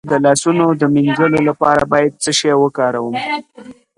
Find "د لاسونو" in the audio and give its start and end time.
0.09-0.65